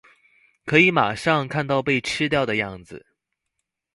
[0.65, 3.05] 可以馬上看到被吃掉的樣子